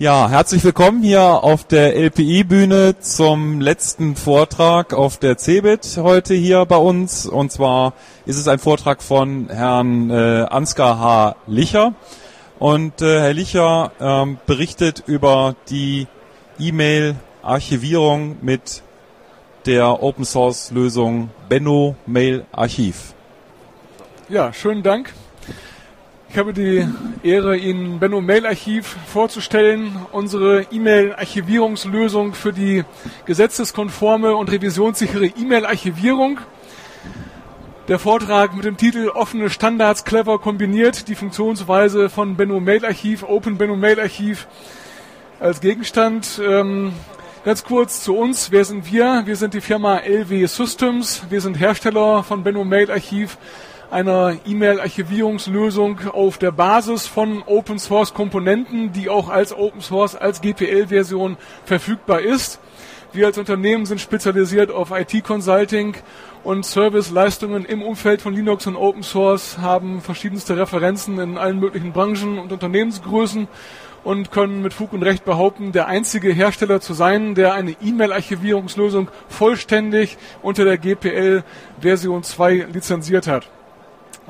[0.00, 6.64] Ja, herzlich willkommen hier auf der LPI-Bühne zum letzten Vortrag auf der CeBIT heute hier
[6.64, 7.26] bei uns.
[7.26, 7.92] Und zwar
[8.24, 11.36] ist es ein Vortrag von Herrn äh, Ansgar H.
[11.46, 11.92] Licher.
[12.58, 16.06] Und äh, Herr Licher ähm, berichtet über die
[16.58, 18.82] E-Mail-Archivierung mit
[19.66, 23.12] der Open-Source-Lösung Benno Mail Archiv.
[24.30, 25.12] Ja, schönen Dank.
[26.32, 26.86] Ich habe die
[27.24, 32.84] Ehre, Ihnen Benno Mail Archiv vorzustellen, unsere E-Mail-Archivierungslösung für die
[33.24, 36.38] gesetzeskonforme und revisionssichere E-Mail-Archivierung.
[37.88, 43.24] Der Vortrag mit dem Titel Offene Standards clever kombiniert, die Funktionsweise von Benno Mail Archiv,
[43.24, 44.46] Open Benno Mail Archiv
[45.40, 46.40] als Gegenstand.
[46.40, 46.92] Ähm,
[47.44, 48.52] ganz kurz zu uns.
[48.52, 49.22] Wer sind wir?
[49.24, 51.24] Wir sind die Firma LW Systems.
[51.28, 53.36] Wir sind Hersteller von Benno Mail Archiv
[53.90, 60.40] einer E-Mail-Archivierungslösung auf der Basis von Open Source Komponenten, die auch als Open Source, als
[60.40, 62.60] GPL-Version verfügbar ist.
[63.12, 65.96] Wir als Unternehmen sind spezialisiert auf IT-Consulting
[66.44, 71.92] und Serviceleistungen im Umfeld von Linux und Open Source, haben verschiedenste Referenzen in allen möglichen
[71.92, 73.48] Branchen und Unternehmensgrößen
[74.04, 79.08] und können mit Fug und Recht behaupten, der einzige Hersteller zu sein, der eine E-Mail-Archivierungslösung
[79.28, 81.42] vollständig unter der GPL
[81.80, 83.50] Version 2 lizenziert hat.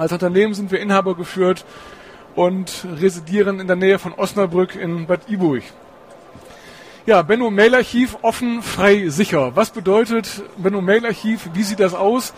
[0.01, 1.67] Als Unternehmen sind wir Inhaber geführt
[2.35, 5.63] und residieren in der Nähe von Osnabrück in Bad Iburg.
[7.05, 9.55] Ja, Benno Mail Archiv offen, frei, sicher.
[9.57, 11.51] Was bedeutet Benno Mail Archiv?
[11.53, 12.33] Wie sieht das aus?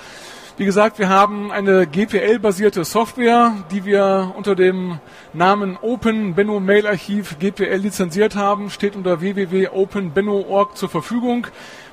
[0.56, 4.98] Wie gesagt, wir haben eine GPL-basierte Software, die wir unter dem
[5.32, 11.46] Namen Open Benno Mail Archiv GPL lizenziert haben, steht unter www.openbenno.org zur Verfügung.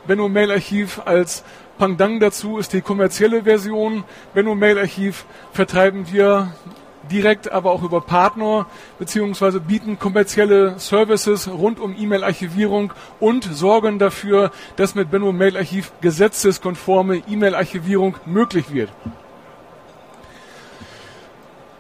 [0.08, 1.44] Benno Mail Archiv als
[1.80, 4.04] Pendant dazu ist die kommerzielle Version.
[4.34, 6.52] Benno Mail Archiv vertreiben wir
[7.10, 8.66] direkt, aber auch über Partner,
[9.00, 12.92] beziehungsweise bieten kommerzielle Services rund um E-Mail-Archivierung
[13.22, 18.90] und sorgen dafür, dass mit Benno Mail Archiv gesetzeskonforme E-Mail-Archivierung möglich wird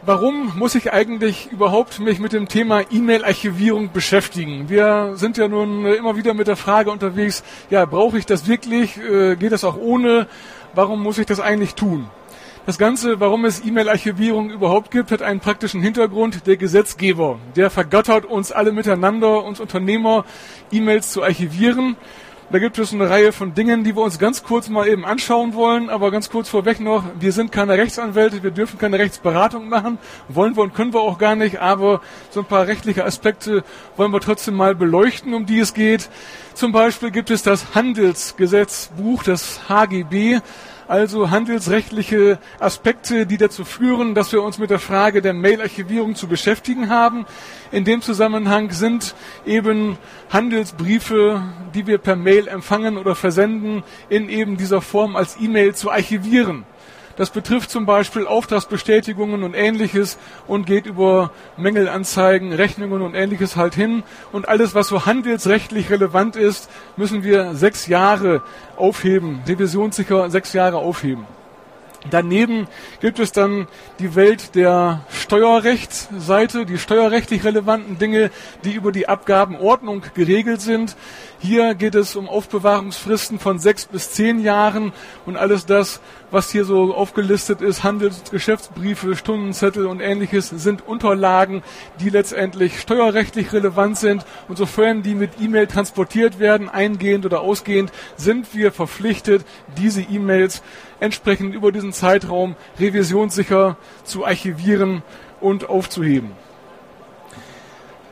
[0.09, 4.67] warum muss ich eigentlich überhaupt mich mit dem Thema E-Mail-Archivierung beschäftigen?
[4.67, 8.97] Wir sind ja nun immer wieder mit der Frage unterwegs, ja, brauche ich das wirklich?
[8.97, 10.25] Äh, geht das auch ohne?
[10.73, 12.09] Warum muss ich das eigentlich tun?
[12.65, 16.47] Das Ganze, warum es E-Mail-Archivierung überhaupt gibt, hat einen praktischen Hintergrund.
[16.47, 20.25] Der Gesetzgeber, der vergattert uns alle miteinander, uns Unternehmer,
[20.71, 21.97] E-Mails zu archivieren.
[22.51, 25.53] Da gibt es eine Reihe von Dingen, die wir uns ganz kurz mal eben anschauen
[25.53, 25.91] wollen.
[25.91, 29.99] Aber ganz kurz vorweg noch, wir sind keine Rechtsanwälte, wir dürfen keine Rechtsberatung machen.
[30.29, 31.59] Wollen wir und können wir auch gar nicht.
[31.59, 32.01] Aber
[32.31, 33.63] so ein paar rechtliche Aspekte
[33.97, 36.09] wollen wir trotzdem mal beleuchten, um die es geht.
[36.55, 40.39] Zum Beispiel gibt es das Handelsgesetzbuch, das HGB
[40.89, 46.27] also handelsrechtliche Aspekte, die dazu führen, dass wir uns mit der Frage der Mail-Archivierung zu
[46.27, 47.27] beschäftigen haben.
[47.71, 49.13] In dem Zusammenhang sind
[49.45, 49.99] eben
[50.31, 51.43] Handelsbriefe,
[51.75, 56.65] die wir per Mail empfangen oder versenden, in eben dieser Form als E-Mail zu archivieren.
[57.19, 63.75] Das betrifft zum Beispiel Auftragsbestätigungen und ähnliches und geht über Mängelanzeigen, Rechnungen und ähnliches halt
[63.75, 64.03] hin.
[64.31, 68.41] Und alles, was so handelsrechtlich relevant ist, müssen wir sechs Jahre
[68.77, 71.25] aufheben, revisionssicher sechs Jahre aufheben.
[72.09, 72.67] Daneben
[73.01, 73.67] gibt es dann
[73.99, 78.31] die Welt der Steuerrechtsseite, die steuerrechtlich relevanten Dinge,
[78.63, 80.95] die über die Abgabenordnung geregelt sind.
[81.41, 84.91] Hier geht es um Aufbewahrungsfristen von sechs bis zehn Jahren
[85.25, 86.01] und alles das,
[86.31, 91.63] was hier so aufgelistet ist, Handels- Geschäftsbriefe, Stundenzettel und ähnliches, sind Unterlagen,
[92.01, 94.25] die letztendlich steuerrechtlich relevant sind.
[94.49, 99.45] Und sofern die mit E-Mail transportiert werden, eingehend oder ausgehend, sind wir verpflichtet,
[99.77, 100.61] diese E-Mails
[100.99, 105.03] entsprechend über diesen Zeitraum revisionssicher zu archivieren
[105.39, 106.31] und aufzuheben.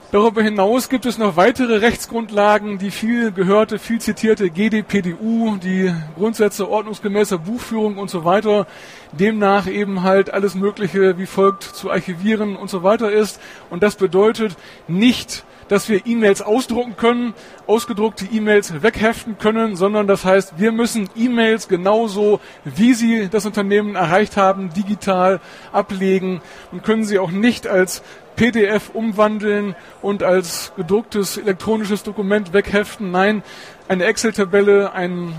[0.09, 6.69] Darüber hinaus gibt es noch weitere Rechtsgrundlagen, die viel gehörte, viel zitierte GDPDU, die Grundsätze
[6.69, 8.68] ordnungsgemäßer Buchführung und so weiter,
[9.12, 13.41] demnach eben halt alles Mögliche wie folgt zu archivieren und so weiter ist.
[13.69, 14.56] Und das bedeutet
[14.88, 17.33] nicht, dass wir E-Mails ausdrucken können,
[17.65, 23.95] ausgedruckte E-Mails wegheften können, sondern das heißt, wir müssen E-Mails genauso, wie sie das Unternehmen
[23.95, 25.42] erreicht haben, digital
[25.74, 26.39] ablegen
[26.71, 28.03] und können sie auch nicht als
[28.38, 33.12] PDF umwandeln und als gedrucktes elektronisches Dokument wegheften.
[33.12, 33.44] Nein,
[33.89, 35.34] eine Excel-Tabelle, ein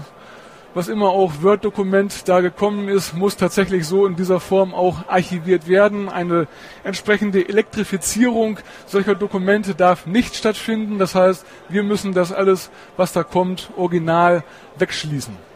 [0.75, 5.67] was immer auch Word-Dokument da gekommen ist, muss tatsächlich so in dieser Form auch archiviert
[5.67, 6.09] werden.
[6.09, 6.47] Eine
[6.85, 10.99] entsprechende Elektrifizierung solcher Dokumente darf nicht stattfinden.
[10.99, 14.45] Das heißt, wir müssen das alles, was da kommt, original
[14.79, 15.48] wegschließen.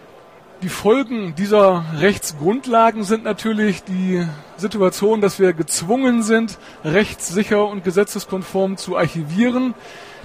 [0.63, 4.25] Die Folgen dieser Rechtsgrundlagen sind natürlich die
[4.57, 9.75] Situation, dass wir gezwungen sind, rechtssicher und gesetzeskonform zu archivieren.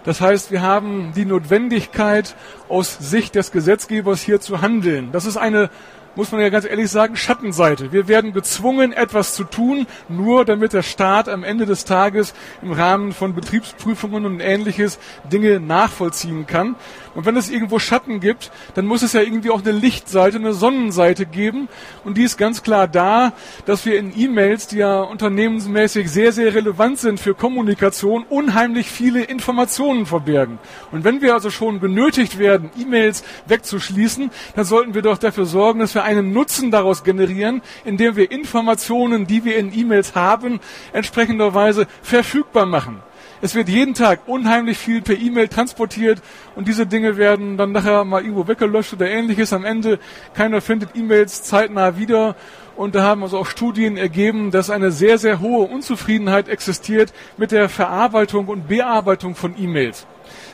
[0.03, 2.35] Das heißt, wir haben die Notwendigkeit,
[2.69, 5.09] aus Sicht des Gesetzgebers hier zu handeln.
[5.11, 5.71] Das ist eine
[6.17, 7.91] muss man ja ganz ehrlich sagen, Schattenseite.
[7.91, 12.33] Wir werden gezwungen, etwas zu tun, nur damit der Staat am Ende des Tages
[12.63, 14.97] im Rahmen von Betriebsprüfungen und ähnliches
[15.31, 16.75] Dinge nachvollziehen kann.
[17.17, 20.53] Und wenn es irgendwo Schatten gibt, dann muss es ja irgendwie auch eine Lichtseite, eine
[20.53, 21.67] Sonnenseite geben.
[22.03, 23.33] Und die ist ganz klar da,
[23.65, 29.23] dass wir in E-Mails, die ja unternehmensmäßig sehr, sehr relevant sind für Kommunikation, unheimlich viele
[29.23, 30.59] Informationen verbergen.
[30.91, 35.79] Und wenn wir also schon genötigt werden, E-Mails wegzuschließen, dann sollten wir doch dafür sorgen,
[35.79, 40.59] dass wir einen Nutzen daraus generieren, indem wir Informationen, die wir in E-Mails haben,
[40.93, 43.01] entsprechenderweise verfügbar machen.
[43.39, 46.21] Es wird jeden Tag unheimlich viel per E-Mail transportiert
[46.55, 49.53] und diese Dinge werden dann nachher mal irgendwo weggelöscht oder ähnliches.
[49.53, 49.99] Am Ende
[50.33, 52.35] keiner findet E-Mails zeitnah wieder.
[52.75, 57.51] Und da haben also auch Studien ergeben, dass eine sehr, sehr hohe Unzufriedenheit existiert mit
[57.51, 60.05] der Verarbeitung und Bearbeitung von E-Mails.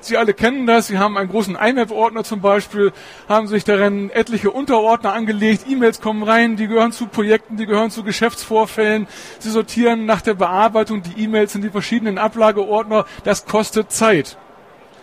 [0.01, 0.87] Sie alle kennen das.
[0.87, 2.91] Sie haben einen großen IMAP-Ordner zum Beispiel,
[3.29, 5.65] haben sich darin etliche Unterordner angelegt.
[5.69, 9.07] E-Mails kommen rein, die gehören zu Projekten, die gehören zu Geschäftsvorfällen.
[9.39, 13.05] Sie sortieren nach der Bearbeitung die E-Mails in die verschiedenen Ablageordner.
[13.23, 14.37] Das kostet Zeit.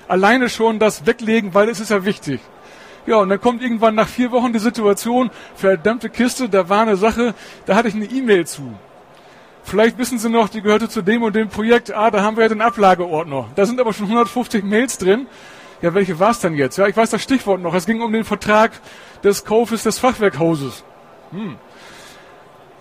[0.08, 2.40] Alleine schon das Weglegen, weil es ist ja wichtig.
[3.06, 6.96] Ja, und dann kommt irgendwann nach vier Wochen die Situation, verdammte Kiste, da war eine
[6.96, 7.34] Sache,
[7.66, 8.74] da hatte ich eine E-Mail zu.
[9.70, 11.94] Vielleicht wissen Sie noch, die gehörte zu dem und dem Projekt.
[11.94, 13.50] Ah, da haben wir ja den Ablageordner.
[13.54, 15.28] Da sind aber schon 150 Mails drin.
[15.80, 16.76] Ja, welche war es denn jetzt?
[16.76, 17.72] Ja, ich weiß das Stichwort noch.
[17.72, 18.72] Es ging um den Vertrag
[19.22, 20.82] des Kaufes des Fachwerkhauses.
[21.30, 21.54] Hm.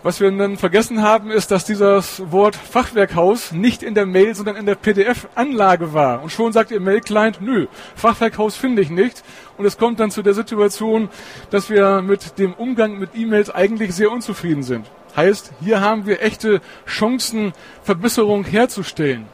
[0.01, 4.55] Was wir dann vergessen haben, ist, dass dieses Wort Fachwerkhaus nicht in der Mail, sondern
[4.55, 6.23] in der PDF-Anlage war.
[6.23, 9.23] Und schon sagt Ihr Mail-Client, nö, Fachwerkhaus finde ich nicht.
[9.57, 11.09] Und es kommt dann zu der Situation,
[11.49, 14.89] dass wir mit dem Umgang mit E-Mails eigentlich sehr unzufrieden sind.
[15.17, 17.51] Heißt, hier haben wir echte Chancen,
[17.83, 19.27] Verbesserung herzustellen.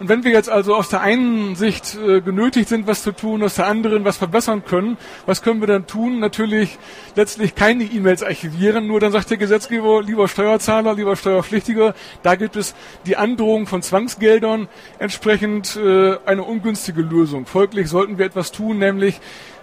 [0.00, 3.42] Und wenn wir jetzt also aus der einen Sicht äh, genötigt sind, was zu tun,
[3.42, 4.96] aus der anderen was verbessern können,
[5.26, 6.18] was können wir dann tun?
[6.18, 6.78] Natürlich
[7.14, 12.56] letztlich keine E-Mails archivieren, nur dann sagt der Gesetzgeber, lieber Steuerzahler, lieber Steuerpflichtiger, da gibt
[12.56, 12.74] es
[13.06, 14.68] die Androhung von Zwangsgeldern,
[14.98, 17.46] entsprechend äh, eine ungünstige Lösung.
[17.46, 19.20] Folglich sollten wir etwas tun, nämlich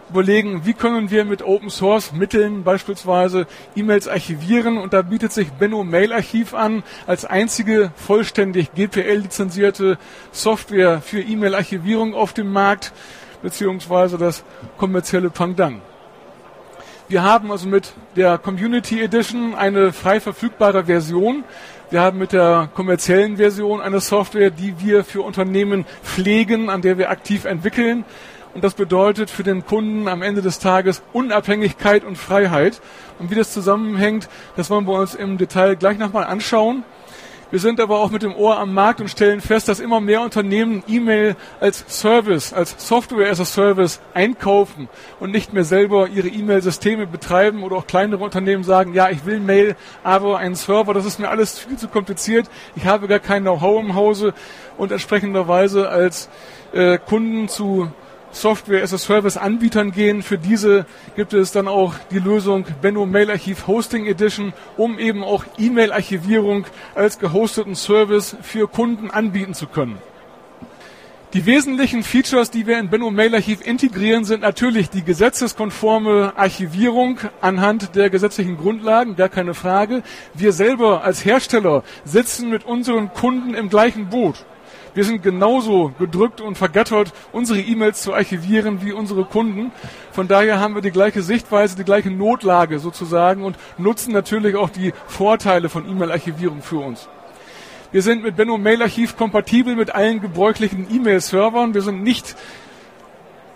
[0.09, 5.51] überlegen, wie können wir mit Open Source Mitteln beispielsweise E-Mails archivieren und da bietet sich
[5.51, 9.97] Benno Mail Archiv an als einzige vollständig GPL lizenzierte
[10.31, 12.91] Software für E-Mail Archivierung auf dem Markt
[13.41, 14.43] beziehungsweise das
[14.77, 15.81] kommerzielle Pendant.
[17.07, 21.43] Wir haben also mit der Community Edition eine frei verfügbare Version.
[21.89, 26.99] Wir haben mit der kommerziellen Version eine Software, die wir für Unternehmen pflegen, an der
[26.99, 28.05] wir aktiv entwickeln.
[28.53, 32.81] Und das bedeutet für den Kunden am Ende des Tages Unabhängigkeit und Freiheit.
[33.19, 36.83] Und wie das zusammenhängt, das wollen wir uns im Detail gleich nochmal anschauen.
[37.51, 40.21] Wir sind aber auch mit dem Ohr am Markt und stellen fest, dass immer mehr
[40.21, 44.87] Unternehmen E-Mail als Service, als Software as a Service einkaufen
[45.19, 49.39] und nicht mehr selber ihre E-Mail-Systeme betreiben oder auch kleinere Unternehmen sagen, ja, ich will
[49.39, 52.47] Mail, aber einen Server, das ist mir alles viel zu kompliziert.
[52.75, 54.35] Ich habe gar kein Know-how im Hause
[54.77, 56.29] und entsprechenderweise als
[56.71, 57.91] äh, Kunden zu
[58.31, 60.21] Software as a Service Anbietern gehen.
[60.21, 60.85] Für diese
[61.15, 65.91] gibt es dann auch die Lösung Benno Mail Archiv Hosting Edition, um eben auch E-Mail
[65.91, 66.65] Archivierung
[66.95, 69.97] als gehosteten Service für Kunden anbieten zu können.
[71.33, 77.19] Die wesentlichen Features, die wir in Benno Mail Archiv integrieren, sind natürlich die gesetzeskonforme Archivierung
[77.39, 80.01] anhand der gesetzlichen Grundlagen, gar keine Frage.
[80.33, 84.43] Wir selber als Hersteller sitzen mit unseren Kunden im gleichen Boot.
[84.93, 89.71] Wir sind genauso gedrückt und vergattert, unsere E-Mails zu archivieren wie unsere Kunden.
[90.11, 94.69] Von daher haben wir die gleiche Sichtweise, die gleiche Notlage sozusagen und nutzen natürlich auch
[94.69, 97.07] die Vorteile von E-Mail-Archivierung für uns.
[97.91, 101.73] Wir sind mit Benno Mail Archiv kompatibel mit allen gebräuchlichen E-Mail-Servern.
[101.73, 102.35] Wir sind nicht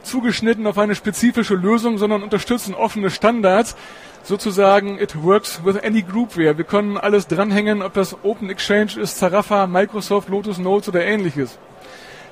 [0.04, 3.75] zugeschnitten auf eine spezifische Lösung, sondern unterstützen offene Standards
[4.24, 6.58] sozusagen it works with any groupware.
[6.58, 11.60] Wir können alles dranhängen, ob das Open Exchange ist, Zarafa, Microsoft, Lotus Notes oder ähnliches.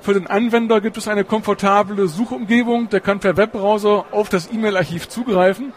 [0.01, 5.09] Für den Anwender gibt es eine komfortable Suchumgebung, der kann per Webbrowser auf das E-Mail-Archiv
[5.09, 5.73] zugreifen.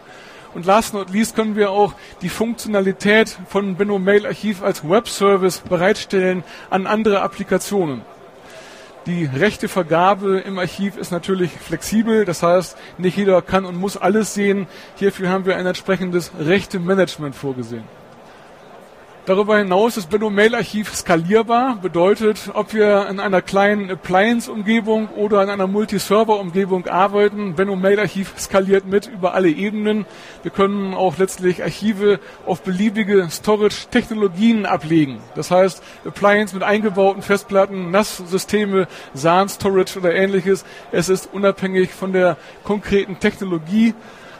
[0.55, 5.59] Und last not least können wir auch die Funktionalität von Benno Mail Archiv als Webservice
[5.59, 8.01] bereitstellen an andere Applikationen.
[9.05, 14.33] Die Rechtevergabe im Archiv ist natürlich flexibel, das heißt, nicht jeder kann und muss alles
[14.33, 14.65] sehen.
[14.95, 17.83] Hierfür haben wir ein entsprechendes Rechtemanagement vorgesehen.
[19.25, 25.41] Darüber hinaus ist Benno Mail Archiv skalierbar, bedeutet, ob wir in einer kleinen Appliance-Umgebung oder
[25.41, 30.05] in einer Multi-Server-Umgebung arbeiten, Benno Mail Archiv skaliert mit über alle Ebenen.
[30.43, 35.17] Wir können auch letztlich Archive auf beliebige Storage-Technologien ablegen.
[35.33, 40.65] Das heißt, Appliance mit eingebauten Festplatten, NAS-Systeme, SAN-Storage oder ähnliches.
[40.91, 43.95] Es ist unabhängig von der konkreten Technologie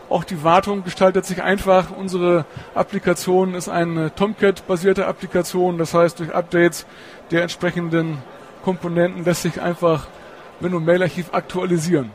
[0.09, 1.91] auch die Wartung gestaltet sich einfach.
[1.95, 5.77] Unsere Applikation ist eine Tomcat-basierte Applikation.
[5.77, 6.85] Das heißt, durch Updates
[7.31, 8.19] der entsprechenden
[8.63, 10.07] Komponenten lässt sich einfach
[10.59, 12.12] Windows Mail Archiv aktualisieren.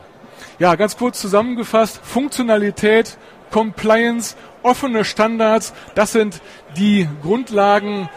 [0.58, 2.00] Ja, ganz kurz zusammengefasst.
[2.02, 3.18] Funktionalität,
[3.50, 6.40] Compliance, offene Standards, das sind
[6.76, 8.08] die Grundlagen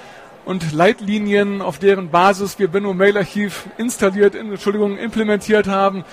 [0.46, 6.04] und Leitlinien, auf deren Basis wir Benno Mail Archiv installiert, Entschuldigung, implementiert haben.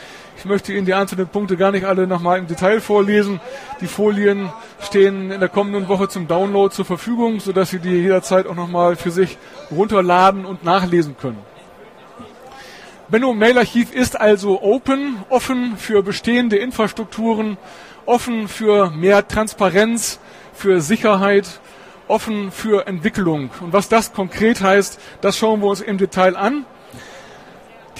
[0.41, 3.43] Ich möchte Ihnen die einzelnen Punkte gar nicht alle nochmal im Detail vorlesen.
[3.83, 8.47] Die Folien stehen in der kommenden Woche zum Download zur Verfügung, sodass Sie die jederzeit
[8.47, 9.37] auch nochmal für sich
[9.71, 11.37] runterladen und nachlesen können.
[13.11, 17.59] Benno Mail Archiv ist also open, offen für bestehende Infrastrukturen,
[18.07, 20.21] offen für mehr Transparenz,
[20.55, 21.61] für Sicherheit,
[22.09, 23.51] offen für Entwicklung.
[23.61, 26.65] Und was das konkret heißt, das schauen wir uns im Detail an.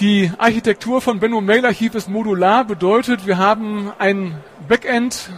[0.01, 4.35] Die Architektur von Benno Mail Archiv ist modular, bedeutet, wir haben ein
[4.67, 5.29] Backend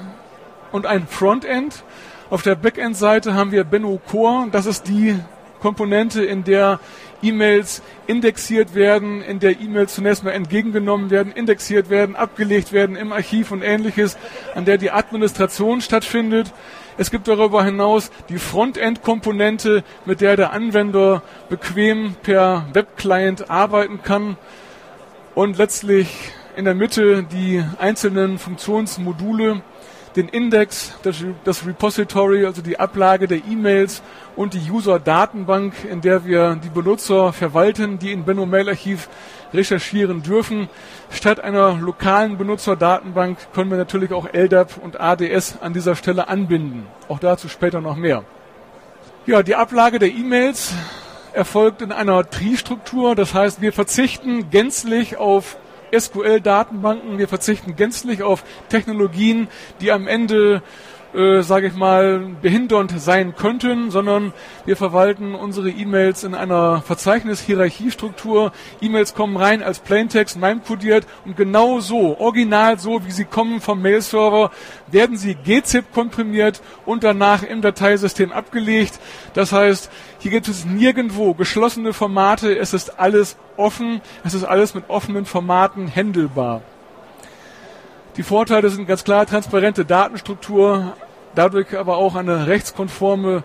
[0.72, 1.84] und ein Frontend.
[2.30, 5.20] Auf der Backend-Seite haben wir Benno Core, das ist die
[5.60, 6.80] Komponente, in der
[7.22, 13.12] E-Mails indexiert werden, in der E-Mails zunächst mal entgegengenommen werden, indexiert werden, abgelegt werden im
[13.12, 14.18] Archiv und ähnliches,
[14.56, 16.54] an der die Administration stattfindet.
[16.96, 24.38] Es gibt darüber hinaus die Frontend-Komponente, mit der der Anwender bequem per Webclient arbeiten kann.
[25.34, 26.08] Und letztlich
[26.56, 29.64] in der Mitte die einzelnen Funktionsmodule,
[30.16, 34.04] den Index, das, Repository, also die Ablage der E-Mails
[34.36, 39.10] und die User-Datenbank, in der wir die Benutzer verwalten, die in Benno Mail Archiv
[39.54, 40.70] recherchieren dürfen.
[41.10, 46.88] Statt einer lokalen Benutzerdatenbank können wir natürlich auch LDAP und ADS an dieser Stelle anbinden.
[47.08, 48.24] Auch dazu später noch mehr.
[49.26, 50.74] Ja, die Ablage der E-Mails
[51.34, 53.16] erfolgt in einer Tree-Struktur.
[53.16, 55.58] Das heißt, wir verzichten gänzlich auf
[55.98, 57.18] SQL-Datenbanken.
[57.18, 59.48] Wir verzichten gänzlich auf Technologien,
[59.80, 60.62] die am Ende
[61.14, 64.34] äh, sage ich mal, behindernd sein könnten, sondern
[64.66, 68.52] wir verwalten unsere E-Mails in einer Verzeichnis-Hierarchiestruktur.
[68.82, 73.82] E-Mails kommen rein als Plaintext, MIME-codiert und genau so, original so, wie sie kommen vom
[73.82, 74.52] Mail-Server,
[74.88, 79.00] werden sie gzip komprimiert und danach im Dateisystem abgelegt.
[79.34, 84.74] Das heißt, hier gibt es nirgendwo geschlossene Formate, es ist alles offen, es ist alles
[84.74, 86.62] mit offenen Formaten händelbar.
[88.16, 90.96] Die Vorteile sind ganz klar transparente Datenstruktur,
[91.36, 93.44] dadurch aber auch eine rechtskonforme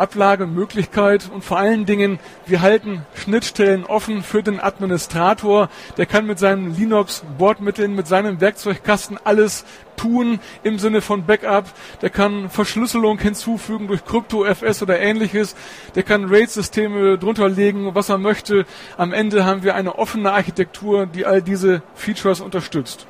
[0.00, 5.68] Ablagemöglichkeit und vor allen Dingen, wir halten Schnittstellen offen für den Administrator.
[5.98, 9.66] Der kann mit seinen Linux-Bordmitteln, mit seinem Werkzeugkasten alles
[9.98, 11.66] tun im Sinne von Backup.
[12.00, 15.54] Der kann Verschlüsselung hinzufügen durch Krypto-FS oder ähnliches.
[15.94, 18.64] Der kann RAID-Systeme drunter legen, was er möchte.
[18.96, 23.06] Am Ende haben wir eine offene Architektur, die all diese Features unterstützt.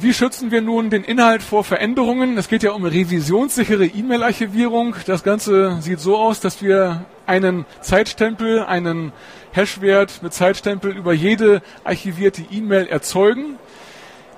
[0.00, 2.38] Wie schützen wir nun den Inhalt vor Veränderungen?
[2.38, 4.94] Es geht ja um revisionssichere E-Mail-Archivierung.
[5.06, 9.10] Das Ganze sieht so aus, dass wir einen Zeitstempel, einen
[9.50, 13.58] Hashwert mit Zeitstempel über jede archivierte E-Mail erzeugen.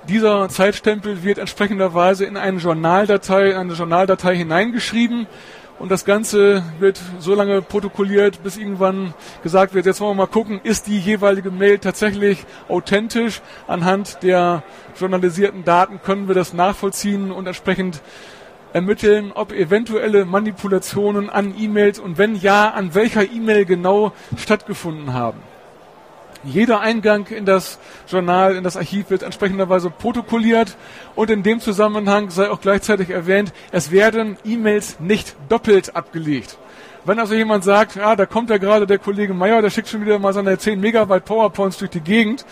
[0.08, 5.26] Dieser Zeitstempel wird entsprechenderweise in eine Journaldatei, eine Journaldatei hineingeschrieben
[5.80, 10.30] und das Ganze wird so lange protokolliert, bis irgendwann gesagt wird, jetzt wollen wir mal
[10.30, 13.40] gucken, ist die jeweilige Mail tatsächlich authentisch.
[13.66, 14.62] Anhand der
[14.98, 18.02] journalisierten Daten können wir das nachvollziehen und entsprechend
[18.74, 25.38] ermitteln, ob eventuelle Manipulationen an E-Mails und wenn ja, an welcher E-Mail genau stattgefunden haben.
[26.42, 27.78] Jeder Eingang in das
[28.08, 30.76] Journal, in das Archiv wird entsprechenderweise protokolliert
[31.14, 36.56] und in dem Zusammenhang sei auch gleichzeitig erwähnt, es werden E-Mails nicht doppelt abgelegt.
[37.06, 40.02] Wenn also jemand sagt, ja, da kommt ja gerade der Kollege Meier, der schickt schon
[40.02, 42.44] wieder mal seine 10 Megabyte PowerPoints durch die Gegend,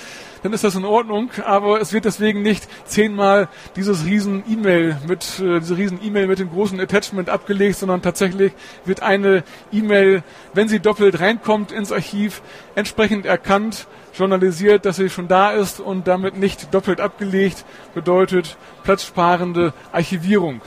[0.42, 5.38] dann ist das in Ordnung, aber es wird deswegen nicht zehnmal dieses riesen E-Mail mit,
[5.40, 8.52] äh, diese riesen E-Mail mit dem großen Attachment abgelegt, sondern tatsächlich
[8.86, 10.22] wird eine E-Mail,
[10.54, 12.40] wenn sie doppelt reinkommt ins Archiv,
[12.74, 13.86] entsprechend erkannt,
[14.16, 20.62] journalisiert, dass sie schon da ist und damit nicht doppelt abgelegt, bedeutet platzsparende Archivierung.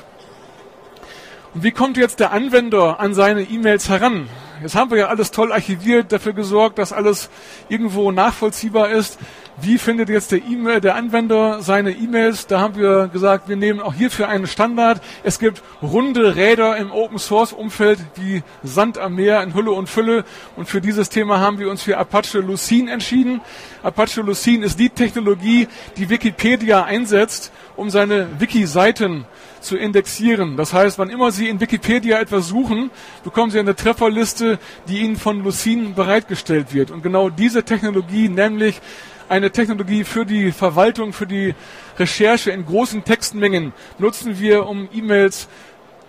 [1.53, 4.29] Wie kommt jetzt der Anwender an seine E-Mails heran?
[4.61, 7.31] Jetzt haben wir ja alles toll archiviert, dafür gesorgt, dass alles
[7.67, 9.17] irgendwo nachvollziehbar ist.
[9.59, 12.45] Wie findet jetzt der E-Mail, der Anwender seine E-Mails?
[12.45, 15.01] Da haben wir gesagt, wir nehmen auch hierfür einen Standard.
[15.23, 19.89] Es gibt runde Räder im Open Source Umfeld wie Sand am Meer in Hülle und
[19.89, 20.25] Fülle.
[20.55, 23.41] Und für dieses Thema haben wir uns für Apache Lucene entschieden.
[23.81, 29.25] Apache Lucene ist die Technologie, die Wikipedia einsetzt, um seine Wiki-Seiten
[29.59, 30.57] zu indexieren.
[30.57, 32.89] Das heißt, wann immer Sie in Wikipedia etwas suchen,
[33.23, 34.50] bekommen Sie eine Trefferliste,
[34.87, 36.91] die Ihnen von Lucene bereitgestellt wird.
[36.91, 38.81] Und genau diese Technologie, nämlich
[39.29, 41.55] eine Technologie für die Verwaltung, für die
[41.97, 45.47] Recherche in großen Textmengen nutzen wir, um E-Mails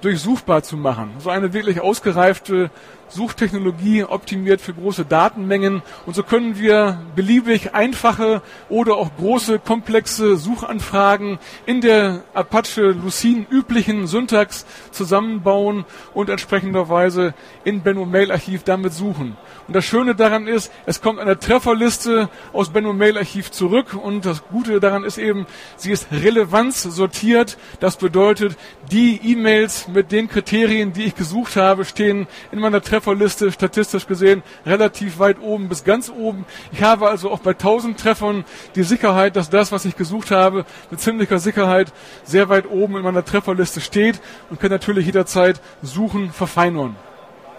[0.01, 1.11] durchsuchbar zu machen.
[1.19, 2.71] So eine wirklich ausgereifte
[3.12, 8.40] Suchtechnologie optimiert für große Datenmengen und so können wir beliebig einfache
[8.71, 17.83] oder auch große komplexe Suchanfragen in der Apache Lucene üblichen Syntax zusammenbauen und entsprechenderweise in
[17.83, 19.37] Benno Mail Archiv damit suchen.
[19.69, 24.25] Und das Schöne daran ist, es kommt eine Trefferliste aus Benno Mail Archiv zurück und
[24.25, 27.59] das Gute daran ist eben, sie ist relevanzsortiert.
[27.78, 28.57] Das bedeutet,
[28.90, 34.42] die E-Mails mit den Kriterien, die ich gesucht habe, stehen in meiner Trefferliste statistisch gesehen
[34.64, 36.47] relativ weit oben bis ganz oben.
[36.73, 38.44] Ich habe also auch bei 1000 Treffern
[38.75, 41.92] die Sicherheit, dass das, was ich gesucht habe, mit ziemlicher Sicherheit
[42.25, 46.97] sehr weit oben in meiner Trefferliste steht und kann natürlich jederzeit suchen, verfeinern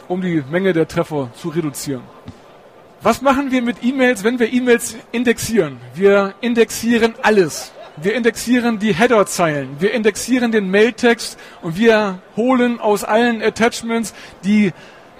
[0.07, 2.03] um die Menge der Treffer zu reduzieren.
[3.01, 5.77] Was machen wir mit E-Mails, wenn wir E-Mails indexieren?
[5.93, 7.73] Wir indexieren alles.
[7.97, 14.71] Wir indexieren die Header-Zeilen, wir indexieren den Mailtext und wir holen aus allen Attachments die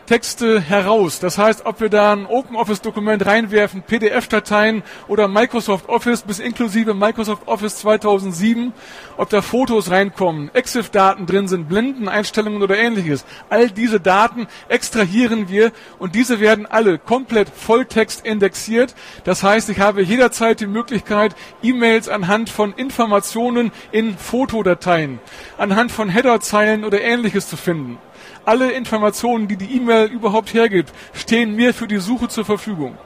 [0.06, 1.20] Texte heraus.
[1.20, 7.48] Das heißt, ob wir da ein OpenOffice-Dokument reinwerfen, PDF-Dateien oder Microsoft Office bis inklusive Microsoft
[7.48, 8.74] Office 2007,
[9.18, 13.26] ob da Fotos reinkommen, EXIF-Daten drin sind, Blendeneinstellungen oder ähnliches.
[13.50, 18.96] All diese Daten extrahieren wir und diese werden alle komplett Volltext indexiert.
[19.24, 25.20] Das heißt, ich habe jederzeit die Möglichkeit, E-Mails anhand von Informationen in Fotodateien,
[25.58, 27.98] anhand von Header-Zeilen oder ähnliches zu finden.
[28.46, 32.98] Alle Informationen, die die E-Mail überhaupt hergibt, stehen mir für die Suche zur Verfügung.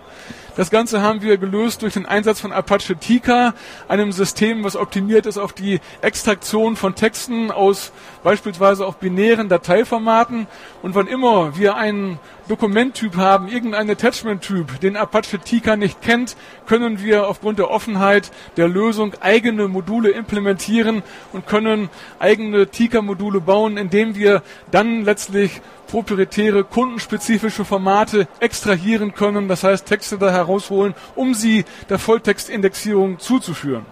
[0.55, 3.53] Das Ganze haben wir gelöst durch den Einsatz von Apache Tika,
[3.87, 7.91] einem System, was optimiert ist auf die Extraktion von Texten aus
[8.23, 10.47] beispielsweise auch binären Dateiformaten.
[10.81, 12.17] Und wann immer wir einen
[12.47, 18.67] Dokumenttyp haben, irgendeinen Attachment-Typ, den Apache Tika nicht kennt, können wir aufgrund der Offenheit der
[18.67, 21.03] Lösung eigene Module implementieren
[21.33, 29.63] und können eigene Tika-Module bauen, indem wir dann letztlich proprietäre, kundenspezifische Formate extrahieren können, das
[29.63, 33.85] heißt Texte da herausholen, um sie der Volltextindexierung zuzuführen.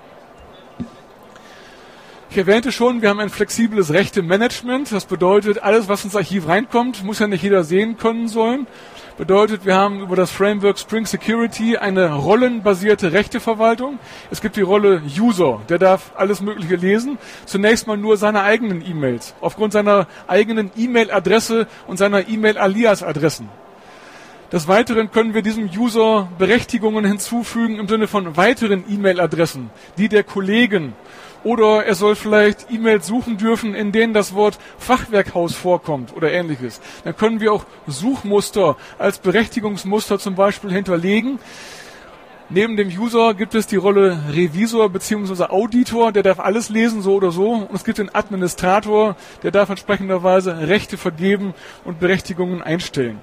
[2.36, 4.92] Ich erwähnte schon, wir haben ein flexibles Rechte-Management.
[4.92, 8.68] Das bedeutet, alles, was ins Archiv reinkommt, muss ja nicht jeder sehen können sollen.
[9.18, 13.98] Bedeutet, wir haben über das Framework Spring Security eine rollenbasierte Rechteverwaltung.
[14.30, 17.18] Es gibt die Rolle User, der darf alles Mögliche lesen.
[17.46, 23.48] Zunächst mal nur seine eigenen E-Mails, aufgrund seiner eigenen E-Mail-Adresse und seiner E-Mail-Alias-Adressen.
[24.52, 30.26] Des Weiteren können wir diesem User Berechtigungen hinzufügen im Sinne von weiteren E-Mail-Adressen, die der
[30.26, 30.94] Kollegen
[31.46, 36.82] oder er soll vielleicht E-Mails suchen dürfen, in denen das Wort Fachwerkhaus vorkommt oder ähnliches.
[37.06, 41.40] Dann können wir auch Suchmuster als Berechtigungsmuster zum Beispiel hinterlegen.
[42.50, 45.46] Neben dem User gibt es die Rolle Revisor bzw.
[45.46, 47.54] Auditor, der darf alles lesen, so oder so.
[47.54, 51.54] Und es gibt den Administrator, der darf entsprechenderweise Rechte vergeben
[51.84, 53.20] und Berechtigungen einstellen.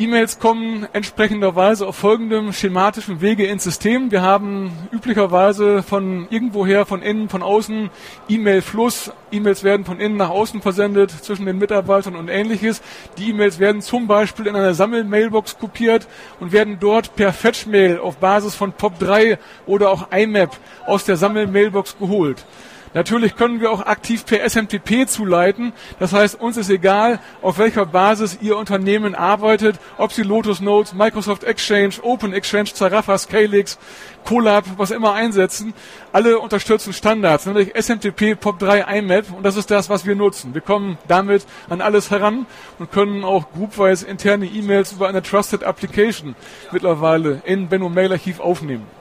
[0.00, 4.10] E-Mails kommen entsprechenderweise auf folgendem schematischen Wege ins System.
[4.10, 7.90] Wir haben üblicherweise von irgendwoher, von innen, von außen
[8.26, 9.12] E-Mail-Fluss.
[9.30, 12.80] E-Mails werden von innen nach außen versendet zwischen den Mitarbeitern und ähnliches.
[13.18, 16.08] Die E-Mails werden zum Beispiel in einer Sammel-Mailbox kopiert
[16.40, 19.36] und werden dort per Fetch-Mail auf Basis von POP3
[19.66, 22.46] oder auch IMAP aus der Sammel-Mailbox geholt.
[22.92, 25.72] Natürlich können wir auch aktiv per SMTP zuleiten.
[26.00, 30.92] Das heißt, uns ist egal, auf welcher Basis Ihr Unternehmen arbeitet, ob Sie Lotus Notes,
[30.92, 33.78] Microsoft Exchange, Open Exchange, Zarafa, Scalix,
[34.24, 35.72] Colab, was immer einsetzen.
[36.12, 40.52] Alle unterstützen Standards, nämlich SMTP, POP3, IMAP und das ist das, was wir nutzen.
[40.52, 42.46] Wir kommen damit an alles heran
[42.80, 46.34] und können auch groupwise interne E-Mails über eine Trusted Application
[46.72, 48.99] mittlerweile in Benno Mail Archiv aufnehmen.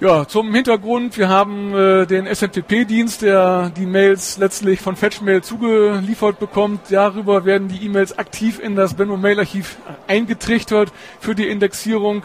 [0.00, 6.40] Ja, zum Hintergrund, wir haben äh, den SMTP-Dienst, der die Mails letztlich von Fetchmail zugeliefert
[6.40, 6.80] bekommt.
[6.90, 9.76] Darüber werden die E-Mails aktiv in das Benno Mail Archiv
[10.08, 12.24] eingetrichtert für die Indexierung.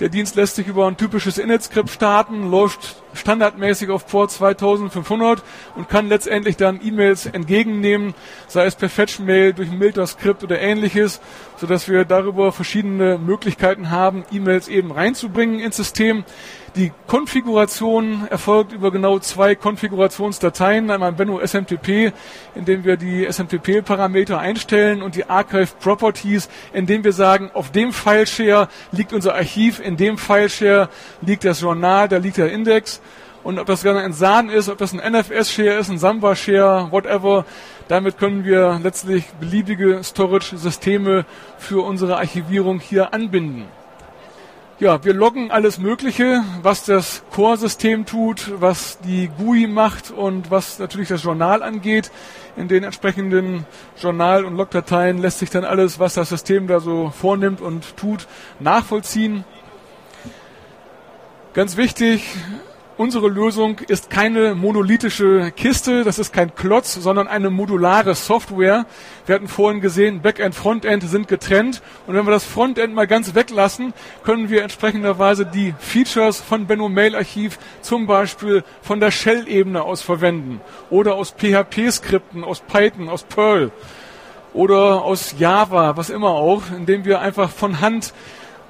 [0.00, 5.42] Der Dienst lässt sich über ein typisches Init-Skript starten, läuft standardmäßig auf Port 2500
[5.76, 8.14] und kann letztendlich dann E-Mails entgegennehmen,
[8.48, 11.20] sei es per Fetch-Mail, durch ein Milter-Skript oder ähnliches,
[11.56, 16.24] sodass wir darüber verschiedene Möglichkeiten haben, E-Mails eben reinzubringen ins System.
[16.76, 22.12] Die Konfiguration erfolgt über genau zwei Konfigurationsdateien, einmal Benno SMTP,
[22.54, 27.72] in dem wir die SMTP-Parameter einstellen und die Archive Properties, in dem wir sagen, auf
[27.72, 30.88] dem Fileshare liegt unser Archiv, in dem Fileshare
[31.22, 32.99] liegt das Journal, da liegt der Index.
[33.42, 37.46] Und ob das gerne ein SAN ist, ob das ein NFS-Share ist, ein Samba-Share, whatever,
[37.88, 41.24] damit können wir letztlich beliebige Storage-Systeme
[41.58, 43.64] für unsere Archivierung hier anbinden.
[44.78, 50.78] Ja, wir loggen alles Mögliche, was das Core-System tut, was die GUI macht und was
[50.78, 52.10] natürlich das Journal angeht.
[52.56, 53.66] In den entsprechenden
[54.00, 58.26] Journal- und Logdateien lässt sich dann alles, was das System da so vornimmt und tut,
[58.58, 59.44] nachvollziehen.
[61.52, 62.34] Ganz wichtig,
[63.00, 68.84] unsere Lösung ist keine monolithische Kiste, das ist kein Klotz, sondern eine modulare Software.
[69.24, 71.80] Wir hatten vorhin gesehen, Backend, Frontend sind getrennt.
[72.06, 76.90] Und wenn wir das Frontend mal ganz weglassen, können wir entsprechenderweise die Features von Benno
[76.90, 80.60] Mail Archiv zum Beispiel von der Shell-Ebene aus verwenden
[80.90, 83.72] oder aus PHP-Skripten, aus Python, aus Perl
[84.52, 88.12] oder aus Java, was immer auch, indem wir einfach von Hand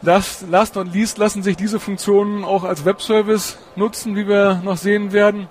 [0.01, 4.77] Last, last not least lassen sich diese Funktionen auch als Webservice nutzen, wie wir noch
[4.77, 5.49] sehen werden.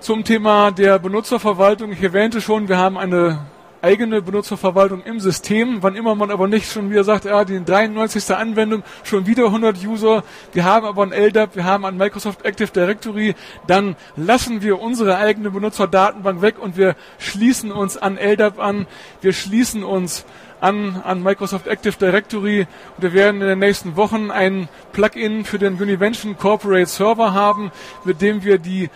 [0.00, 1.92] Zum Thema der Benutzerverwaltung.
[1.92, 3.44] Ich erwähnte schon, wir haben eine
[3.82, 5.82] eigene Benutzerverwaltung im System.
[5.82, 8.34] Wann immer man aber nicht schon wieder sagt, ja, die 93.
[8.34, 12.72] Anwendung, schon wieder 100 User, wir haben aber ein LDAP, wir haben ein Microsoft Active
[12.72, 13.34] Directory,
[13.66, 18.86] dann lassen wir unsere eigene Benutzerdatenbank weg und wir schließen uns an LDAP an,
[19.20, 20.24] wir schließen uns
[20.62, 25.58] an, an Microsoft Active Directory und wir werden in den nächsten Wochen ein Plugin für
[25.58, 27.70] den Univention Corporate Server haben,
[28.04, 28.88] mit dem wir die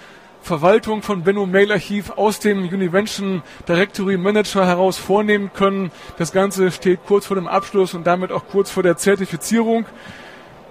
[0.45, 5.91] Verwaltung von Benno Mail Archiv aus dem Univention Directory Manager heraus vornehmen können.
[6.19, 9.87] Das Ganze steht kurz vor dem Abschluss und damit auch kurz vor der Zertifizierung.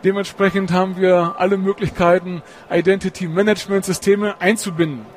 [0.04, 5.08] Dementsprechend haben wir alle Möglichkeiten, Identity Management Systeme einzubinden.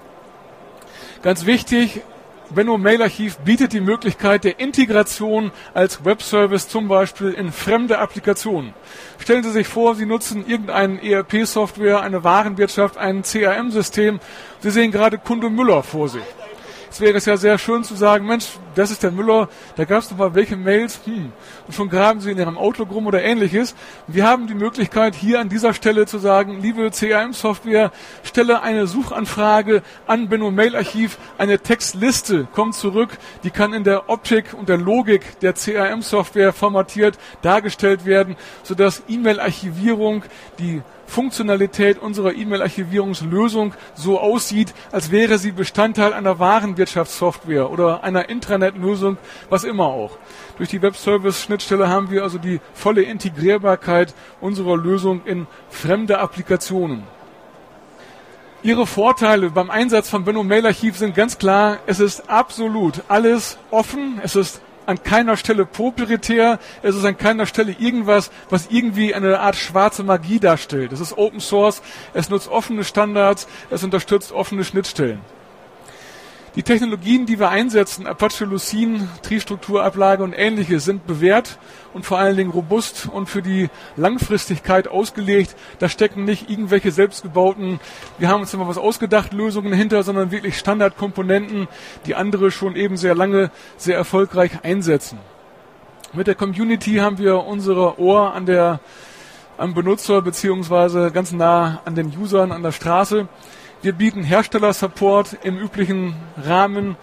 [1.20, 2.00] Ganz wichtig,
[2.50, 8.72] Benno Mail Archiv bietet die Möglichkeit der Integration als Webservice zum Beispiel in fremde Applikationen.
[9.18, 14.20] Stellen Sie sich vor, Sie nutzen irgendeine ERP-Software, eine Warenwirtschaft, ein CRM-System.
[14.60, 16.22] Sie sehen gerade Kunde Müller vor sich.
[16.96, 19.98] Es wäre es ja sehr schön zu sagen, Mensch, das ist der Müller, da gab
[19.98, 21.30] es noch mal welche Mails, hm,
[21.66, 23.74] und schon graben Sie in Ihrem Outlook rum oder ähnliches.
[24.06, 29.82] Wir haben die Möglichkeit, hier an dieser Stelle zu sagen, liebe CRM-Software, stelle eine Suchanfrage
[30.06, 33.10] an Benno Mail Archiv, eine Textliste kommt zurück,
[33.44, 40.22] die kann in der Optik und der Logik der CRM-Software formatiert dargestellt werden, sodass E-Mail-Archivierung
[40.58, 49.16] die Funktionalität unserer E-Mail-Archivierungslösung so aussieht, als wäre sie Bestandteil einer Warenwirtschaftssoftware oder einer Intranet-Lösung,
[49.48, 50.18] was immer auch.
[50.58, 57.04] Durch die Web-Service-Schnittstelle haben wir also die volle Integrierbarkeit unserer Lösung in fremde Applikationen.
[58.62, 63.58] Ihre Vorteile beim Einsatz von Benno Mail Archiv sind ganz klar, es ist absolut alles
[63.70, 69.14] offen, es ist an keiner Stelle proprietär, es ist an keiner Stelle irgendwas, was irgendwie
[69.14, 70.92] eine Art schwarze Magie darstellt.
[70.92, 71.82] Es ist Open Source,
[72.14, 75.20] es nutzt offene Standards, es unterstützt offene Schnittstellen.
[76.56, 81.58] Die Technologien, die wir einsetzen, Apache Lucene, Tristrukturablage und ähnliches, sind bewährt
[81.92, 85.54] und vor allen Dingen robust und für die Langfristigkeit ausgelegt.
[85.80, 87.78] Da stecken nicht irgendwelche selbstgebauten,
[88.16, 91.68] wir haben uns immer was ausgedacht, Lösungen hinter, sondern wirklich Standardkomponenten,
[92.06, 95.18] die andere schon eben sehr lange, sehr erfolgreich einsetzen.
[96.14, 98.80] Mit der Community haben wir unsere Ohr an der,
[99.58, 103.28] am Benutzer beziehungsweise ganz nah an den Usern an der Straße.
[103.82, 106.96] Wir bieten Herstellersupport im üblichen Rahmen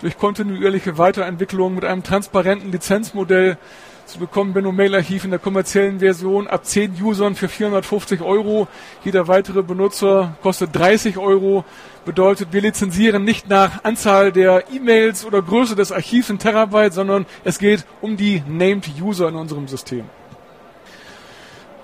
[0.00, 3.58] durch kontinuierliche Weiterentwicklung mit einem transparenten Lizenzmodell
[4.06, 8.68] zu bekommen Benno Mail Archiv in der kommerziellen Version ab 10 Usern für 450 Euro.
[9.04, 11.64] Jeder weitere Benutzer kostet 30 Euro.
[12.04, 17.26] Bedeutet, wir lizenzieren nicht nach Anzahl der E-Mails oder Größe des Archivs in Terabyte, sondern
[17.44, 20.04] es geht um die Named User in unserem System.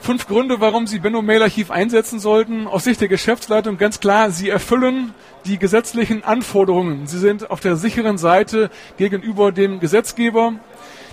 [0.01, 2.67] Fünf Gründe, warum Sie Benno Mail Archiv einsetzen sollten.
[2.67, 5.15] Aus Sicht der Geschäftsleitung ganz klar, Sie erfüllen
[5.47, 7.07] die gesetzlichen Anforderungen.
[7.07, 10.55] Sie sind auf der sicheren Seite gegenüber dem Gesetzgeber.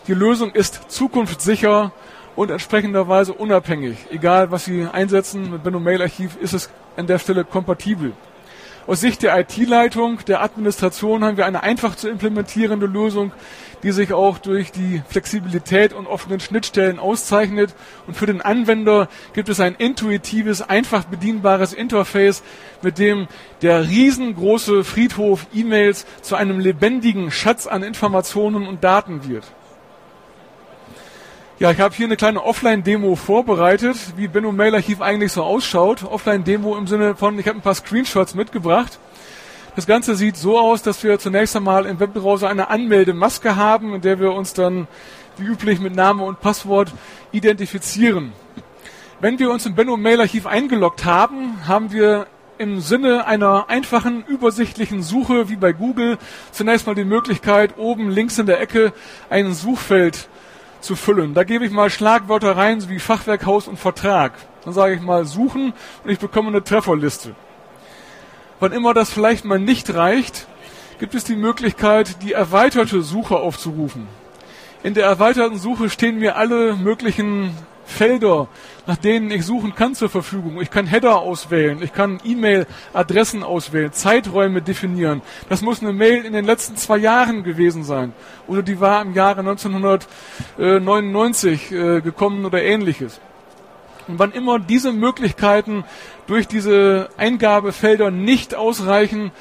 [0.08, 1.92] Die Lösung ist zukunftssicher
[2.36, 3.98] und entsprechenderweise unabhängig.
[4.12, 8.14] Egal, was Sie einsetzen mit Benno Mail Archiv, ist es an der Stelle kompatibel.
[8.86, 13.32] Aus Sicht der IT-Leitung, der Administration haben wir eine einfach zu implementierende Lösung,
[13.82, 17.74] die sich auch durch die Flexibilität und offenen Schnittstellen auszeichnet.
[18.08, 22.44] Und für den Anwender gibt es ein intuitives, einfach bedienbares Interface,
[22.82, 23.28] mit dem
[23.62, 29.46] der riesengroße Friedhof E-Mails zu einem lebendigen Schatz an Informationen und Daten wird.
[31.60, 36.04] Ja, ich habe hier eine kleine Offline-Demo vorbereitet, wie Benno Mail Archiv eigentlich so ausschaut.
[36.04, 38.98] Offline-Demo im Sinne von, ich habe ein paar Screenshots mitgebracht.
[39.76, 44.02] Das Ganze sieht so aus, dass wir zunächst einmal im Webbrowser eine Anmeldemaske haben, in
[44.02, 44.88] der wir uns dann
[45.38, 46.92] wie üblich mit Name und Passwort
[47.32, 48.34] identifizieren.
[49.20, 52.26] Wenn wir uns im Benno Mail Archiv eingeloggt haben, haben wir
[52.58, 56.18] im Sinne einer einfachen, übersichtlichen Suche wie bei Google
[56.52, 58.92] zunächst mal die Möglichkeit, oben links in der Ecke
[59.30, 60.30] ein Suchfeld
[60.84, 61.34] zu füllen.
[61.34, 64.34] Da gebe ich mal Schlagwörter rein, wie Fachwerk, Haus und Vertrag.
[64.64, 67.36] Dann sage ich mal suchen und ich bekomme eine Trefferliste.
[68.60, 70.48] Wann immer das vielleicht mal nicht reicht,
[71.00, 74.08] gibt es die Möglichkeit, die erweiterte Suche aufzurufen.
[74.84, 78.48] In der erweiterten Suche stehen mir alle möglichen Felder,
[78.88, 80.60] nach denen ich suchen kann zur Verfügung.
[80.62, 85.22] Ich kann Header auswählen, ich kann E-Mail-Adressen auswählen, Zeiträume definieren.
[85.50, 88.14] Das muss eine Mail in den letzten zwei Jahren gewesen sein.
[88.48, 93.20] Oder die war im Jahre 1999 äh, gekommen oder ähnliches.
[94.08, 95.86] Und wann immer diese Möglichkeiten
[96.28, 99.32] durch diese Eingabefelder nicht ausreichen,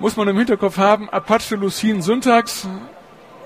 [0.00, 2.66] muss man im Hinterkopf haben, Apache Lucene Syntax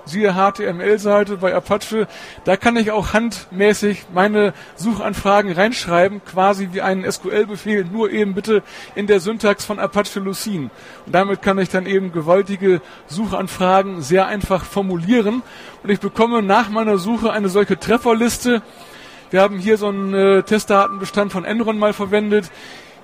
[0.05, 2.07] siehe HTML-Seite bei Apache,
[2.45, 8.63] da kann ich auch handmäßig meine Suchanfragen reinschreiben, quasi wie einen SQL-Befehl, nur eben bitte
[8.95, 10.71] in der Syntax von Apache Lucene.
[11.07, 15.43] Und damit kann ich dann eben gewaltige Suchanfragen sehr einfach formulieren
[15.83, 18.63] und ich bekomme nach meiner Suche eine solche Trefferliste.
[19.31, 22.51] Wir haben hier so einen äh, Testdatenbestand von Enron mal verwendet.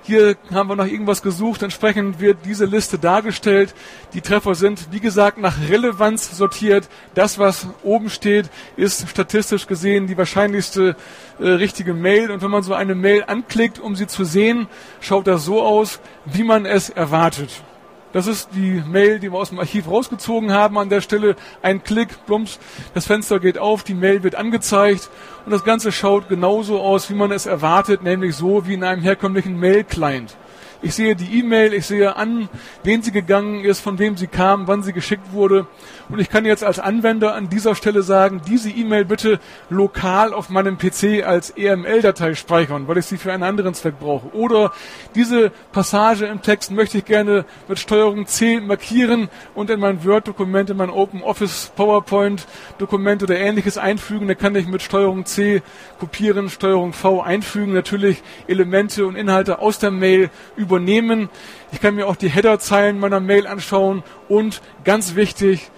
[0.03, 1.61] Hier haben wir nach irgendwas gesucht.
[1.61, 3.75] Entsprechend wird diese Liste dargestellt.
[4.13, 6.89] Die Treffer sind, wie gesagt, nach Relevanz sortiert.
[7.13, 10.95] Das, was oben steht, ist statistisch gesehen die wahrscheinlichste
[11.39, 12.31] äh, richtige Mail.
[12.31, 14.67] Und wenn man so eine Mail anklickt, um sie zu sehen,
[14.99, 17.63] schaut das so aus, wie man es erwartet.
[18.13, 21.35] Das ist die Mail, die wir aus dem Archiv rausgezogen haben an der Stelle.
[21.61, 22.59] Ein Klick, plumps,
[22.93, 25.09] das Fenster geht auf, die Mail wird angezeigt
[25.45, 29.01] und das Ganze schaut genauso aus, wie man es erwartet, nämlich so wie in einem
[29.01, 30.35] herkömmlichen Mail-Client.
[30.83, 32.49] Ich sehe die E-Mail, ich sehe an,
[32.83, 35.67] wen sie gegangen ist, von wem sie kam, wann sie geschickt wurde.
[36.11, 40.49] Und ich kann jetzt als Anwender an dieser Stelle sagen, diese E-Mail bitte lokal auf
[40.49, 44.35] meinem PC als EML-Datei speichern, weil ich sie für einen anderen Zweck brauche.
[44.35, 44.73] Oder
[45.15, 50.69] diese Passage im Text möchte ich gerne mit Steuerung C markieren und in mein Word-Dokument,
[50.69, 54.27] in mein Open Office PowerPoint-Dokument oder ähnliches einfügen.
[54.27, 55.61] Da kann ich mit Steuerung C
[55.99, 61.29] kopieren, Steuerung V einfügen, natürlich Elemente und Inhalte aus der Mail über übernehmen.
[61.71, 65.69] Ich kann mir auch die Headerzeilen meiner Mail anschauen und ganz wichtig,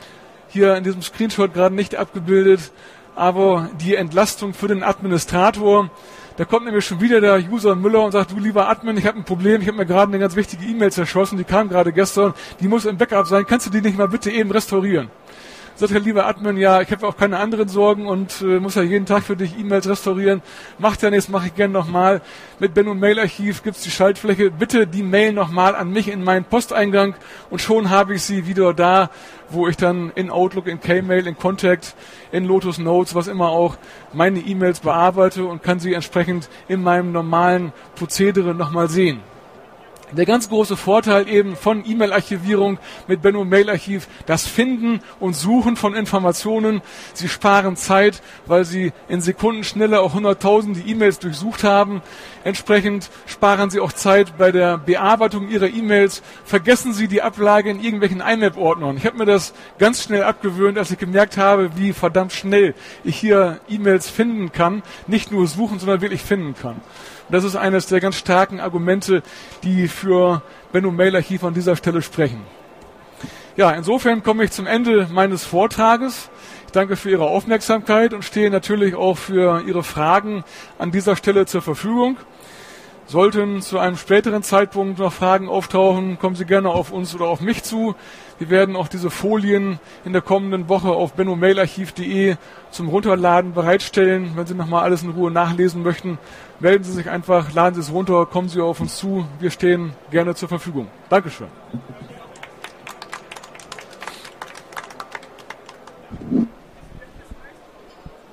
[0.54, 2.72] hier in diesem Screenshot gerade nicht abgebildet,
[3.16, 5.90] aber die Entlastung für den Administrator.
[6.38, 9.18] Da kommt nämlich schon wieder der User Müller und sagt, du lieber Admin, ich habe
[9.18, 12.34] ein Problem, ich habe mir gerade eine ganz wichtige E-Mail zerschossen, die kam gerade gestern,
[12.60, 15.10] die muss im Backup sein, kannst du die nicht mal bitte eben restaurieren?
[15.76, 18.84] Sagt der liebe Admin, ja, ich habe auch keine anderen Sorgen und äh, muss ja
[18.84, 20.42] jeden Tag für dich E-Mails restaurieren.
[20.78, 22.22] Macht ja nichts, mache ich gern nochmal.
[22.60, 24.52] Mit Benno Mail Archiv gibt's die Schaltfläche.
[24.52, 27.16] Bitte die Mail nochmal an mich in meinen Posteingang
[27.50, 29.10] und schon habe ich sie wieder da,
[29.50, 31.96] wo ich dann in Outlook, in K-Mail, in Contact,
[32.32, 33.78] in Lotus Notes, was immer auch,
[34.14, 39.22] meine E-Mails bearbeite und kann sie entsprechend in meinem normalen Prozedere nochmal sehen.
[40.16, 45.96] Der ganz große Vorteil eben von E-Mail-Archivierung mit Benno Mail-Archiv, das Finden und Suchen von
[45.96, 46.82] Informationen.
[47.16, 52.04] Sie sparen Zeit, weil Sie in Sekundenschnelle auch hunderttausende E-Mails durchsucht haben.
[52.44, 56.22] Entsprechend sparen Sie auch Zeit bei der Bearbeitung Ihrer E-Mails.
[56.46, 58.98] Vergessen Sie die Ablage in irgendwelchen IMAP-Ordnern.
[58.98, 63.18] Ich habe mir das ganz schnell abgewöhnt, als ich gemerkt habe, wie verdammt schnell ich
[63.18, 64.84] hier E-Mails finden kann.
[65.08, 66.82] Nicht nur suchen, sondern wirklich finden kann.
[67.30, 69.24] Das ist eines der ganz starken Argumente,
[69.64, 72.42] die für Benno Mail Archiv an dieser Stelle sprechen.
[73.56, 76.30] Ja, insofern komme ich zum Ende meines Vortrages.
[76.66, 80.44] Ich danke für Ihre Aufmerksamkeit und stehe natürlich auch für Ihre Fragen
[80.80, 82.18] an dieser Stelle zur Verfügung.
[83.06, 87.42] Sollten zu einem späteren Zeitpunkt noch Fragen auftauchen, kommen Sie gerne auf uns oder auf
[87.42, 87.96] mich zu.
[88.44, 92.36] Wir werden auch diese Folien in der kommenden Woche auf bennomailarchiv.de
[92.72, 94.34] zum Runterladen bereitstellen.
[94.36, 96.18] Wenn Sie nochmal alles in Ruhe nachlesen möchten,
[96.60, 99.26] melden Sie sich einfach, laden Sie es runter, kommen Sie auf uns zu.
[99.40, 100.90] Wir stehen gerne zur Verfügung.
[101.08, 101.48] Dankeschön.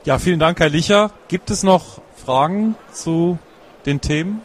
[0.03, 1.13] Ja, vielen Dank, Herr Licher.
[1.29, 3.39] Gibt es noch Fragen zu
[3.87, 4.43] den Themen?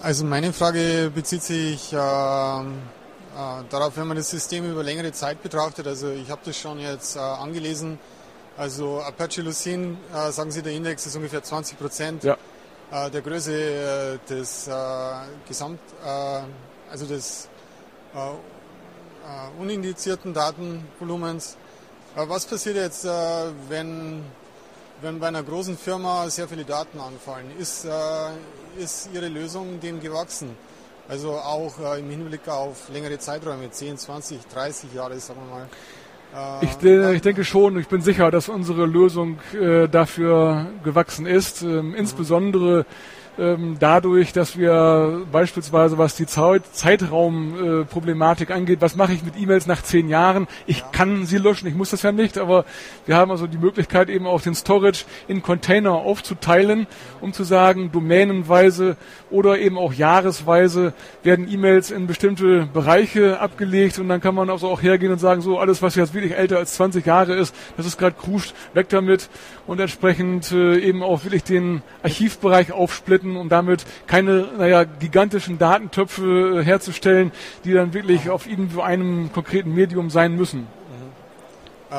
[0.00, 2.62] Also meine Frage bezieht sich äh, äh,
[3.68, 5.88] darauf, wenn man das System über längere Zeit betrachtet.
[5.88, 7.98] Also ich habe das schon jetzt äh, angelesen.
[8.56, 12.36] Also Apache Lucene, äh, sagen Sie, der Index ist ungefähr 20 Prozent ja.
[12.92, 14.70] Äh, der Größe äh, des
[15.48, 15.80] Gesamt,
[16.90, 17.48] also des
[19.58, 21.56] unindizierten Datenvolumens.
[22.14, 24.24] was passiert jetzt, wenn
[25.02, 30.00] wenn bei einer großen Firma sehr viele Daten anfallen, ist, äh, ist Ihre Lösung dem
[30.00, 30.50] gewachsen?
[31.08, 36.60] Also auch äh, im Hinblick auf längere Zeiträume, 10, 20, 30 Jahre, sagen wir mal.
[36.60, 41.62] Äh, ich, ich, denke schon, ich bin sicher, dass unsere Lösung äh, dafür gewachsen ist.
[41.62, 41.94] Ähm, mhm.
[41.94, 42.84] Insbesondere
[43.78, 50.08] dadurch, dass wir beispielsweise, was die Zeitraumproblematik angeht, was mache ich mit E-Mails nach zehn
[50.08, 50.48] Jahren?
[50.66, 52.64] Ich kann sie löschen, ich muss das ja nicht, aber
[53.06, 56.88] wir haben also die Möglichkeit eben auch den Storage in Container aufzuteilen,
[57.20, 58.96] um zu sagen, domänenweise
[59.30, 64.68] oder eben auch jahresweise werden E-Mails in bestimmte Bereiche abgelegt und dann kann man also
[64.68, 67.86] auch hergehen und sagen, so alles, was jetzt wirklich älter als 20 Jahre ist, das
[67.86, 69.28] ist gerade kruscht, weg damit
[69.66, 76.62] und entsprechend äh, eben auch wirklich den Archivbereich aufsplitten, um damit keine, naja, gigantischen Datentöpfe
[76.64, 77.32] herzustellen,
[77.64, 80.66] die dann wirklich auf irgendwo einem konkreten Medium sein müssen.
[81.90, 81.94] Äh,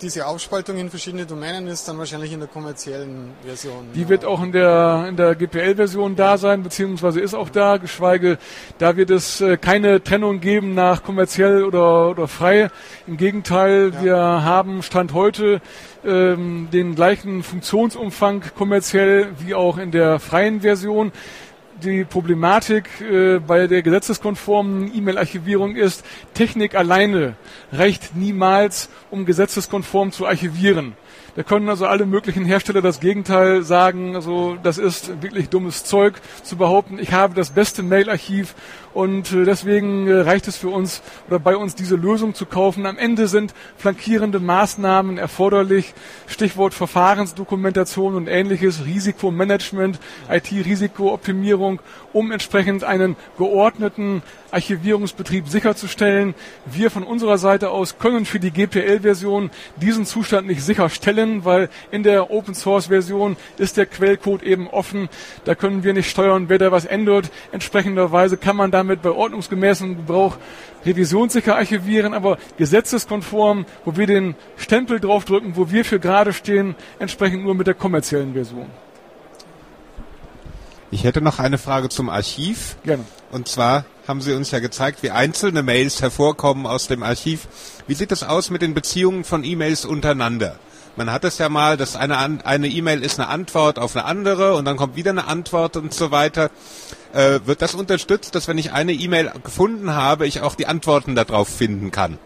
[0.00, 3.86] diese Aufspaltung in verschiedene Domänen ist dann wahrscheinlich in der kommerziellen Version.
[3.94, 8.38] Die wird auch in der, in der GPL-Version da sein, beziehungsweise ist auch da, geschweige,
[8.78, 12.70] da wird es äh, keine Trennung geben nach kommerziell oder, oder frei.
[13.06, 14.02] Im Gegenteil, ja.
[14.02, 15.60] wir haben Stand heute
[16.06, 21.12] ähm, den gleichen Funktionsumfang kommerziell wie auch in der freien Version
[21.82, 27.36] die Problematik äh, bei der gesetzeskonformen E-Mail-Archivierung ist, Technik alleine
[27.72, 30.94] reicht niemals, um gesetzeskonform zu archivieren.
[31.36, 34.16] Da können also alle möglichen Hersteller das Gegenteil sagen.
[34.16, 36.98] Also das ist wirklich dummes Zeug zu behaupten.
[36.98, 38.56] Ich habe das beste Mail-Archiv
[38.98, 42.84] und äh, deswegen äh, reicht es für uns oder bei uns diese Lösung zu kaufen.
[42.84, 45.94] Am Ende sind flankierende Maßnahmen erforderlich.
[46.26, 51.78] Stichwort Verfahrensdokumentation und ähnliches, Risikomanagement, IT-Risikooptimierung,
[52.12, 56.34] um entsprechend einen geordneten Archivierungsbetrieb sicherzustellen.
[56.66, 62.02] Wir von unserer Seite aus können für die GPL-Version diesen Zustand nicht sicherstellen, weil in
[62.02, 65.08] der Open-Source-Version ist der Quellcode eben offen.
[65.44, 67.30] Da können wir nicht steuern, wer da was ändert.
[67.52, 70.36] Entsprechenderweise kann man damit bei ordnungsgemäßem Gebrauch
[70.84, 77.44] revisionssicher archivieren, aber gesetzeskonform, wo wir den Stempel draufdrücken, wo wir für gerade stehen, entsprechend
[77.44, 78.66] nur mit der kommerziellen Version.
[80.90, 82.76] Ich hätte noch eine Frage zum Archiv.
[82.82, 83.04] Gerne.
[83.30, 87.46] Und zwar haben Sie uns ja gezeigt, wie einzelne Mails hervorkommen aus dem Archiv.
[87.86, 90.58] Wie sieht es aus mit den Beziehungen von E-Mails untereinander?
[90.98, 94.56] Man hat es ja mal, dass eine eine E-Mail ist eine Antwort auf eine andere
[94.56, 96.50] und dann kommt wieder eine Antwort und so weiter.
[97.12, 101.14] Äh, wird das unterstützt, dass wenn ich eine E-Mail gefunden habe, ich auch die Antworten
[101.14, 102.18] darauf finden kann?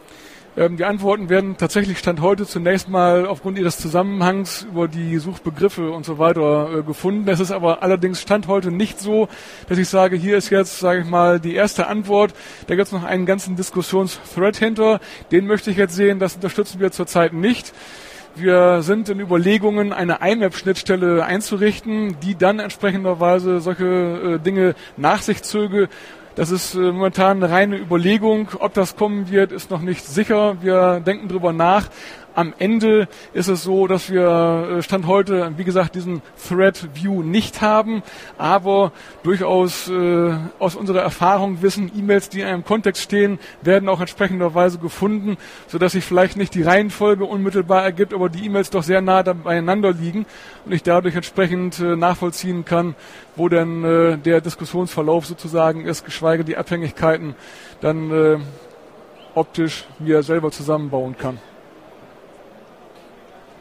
[0.57, 5.91] Ähm, die Antworten werden tatsächlich Stand heute zunächst mal aufgrund ihres Zusammenhangs über die Suchbegriffe
[5.91, 7.29] und so weiter äh, gefunden.
[7.29, 9.29] Es ist aber allerdings Stand heute nicht so,
[9.69, 12.33] dass ich sage, hier ist jetzt, sage ich mal, die erste Antwort.
[12.69, 14.99] Da gibt es noch einen ganzen Diskussionsthread hinter.
[15.31, 16.19] Den möchte ich jetzt sehen.
[16.19, 17.75] Das unterstützen wir zurzeit nicht.
[18.35, 25.43] Wir sind in Überlegungen, eine IMAP-Schnittstelle einzurichten, die dann entsprechenderweise solche äh, Dinge nach sich
[25.43, 25.89] zöge
[26.35, 28.49] das ist äh, momentan eine reine Überlegung.
[28.59, 30.57] Ob das kommen wird, ist noch nicht sicher.
[30.63, 31.89] Wir denken drüber nach.
[32.35, 37.23] Am Ende ist es so, dass wir äh, Stand heute, wie gesagt, diesen Thread View
[37.23, 38.03] nicht haben,
[38.39, 38.93] aber
[39.23, 44.79] durchaus äh, aus unserer Erfahrung wissen, E-Mails, die in einem Kontext stehen, werden auch entsprechenderweise
[44.79, 45.37] gefunden,
[45.69, 49.93] sodass sich vielleicht nicht die Reihenfolge unmittelbar ergibt, aber die E-Mails doch sehr nah beieinander
[49.93, 50.25] liegen
[50.65, 52.95] und ich dadurch entsprechend äh, nachvollziehen kann,
[53.37, 57.35] wo denn äh, der Diskussionsverlauf sozusagen ist, geschweige die Abhängigkeiten
[57.81, 58.39] dann äh,
[59.35, 61.39] optisch mir selber zusammenbauen kann.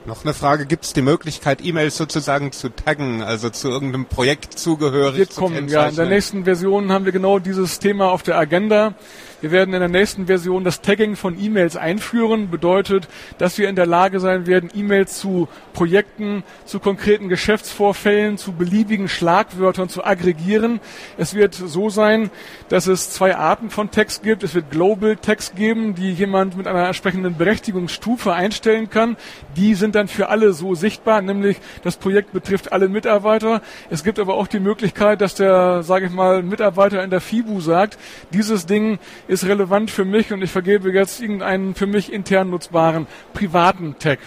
[0.06, 4.58] Noch eine Frage, gibt es die Möglichkeit, E-Mails sozusagen zu taggen, also zu irgendeinem Projekt
[4.58, 5.88] zugehörig Wird zu kommen, ja.
[5.88, 8.96] In der nächsten Version haben wir genau dieses Thema auf der Agenda.
[9.42, 12.52] Wir werden in der nächsten Version das Tagging von E-Mails einführen.
[12.52, 13.08] Bedeutet,
[13.40, 19.08] dass wir in der Lage sein werden, E-Mails zu Projekten, zu konkreten Geschäftsvorfällen, zu beliebigen
[19.08, 20.80] Schlagwörtern zu aggregieren.
[21.18, 22.30] Es wird so sein,
[22.70, 24.44] dass es zwei Arten von Text gibt.
[24.44, 29.18] Es wird Global Text geben, die jemand mit einer entsprechenden Berechtigungsstufe einstellen kann.
[29.56, 33.64] Die sind dann für alle so sichtbar, nämlich das Projekt betrifft alle Mitarbeiter.
[33.90, 37.60] Es gibt aber auch die Möglichkeit, dass der, sage ich mal, Mitarbeiter in der FIBU
[37.60, 37.98] sagt,
[38.32, 39.00] dieses Ding
[39.32, 44.20] ist relevant für mich und ich vergebe jetzt irgendeinen für mich intern nutzbaren privaten Tag.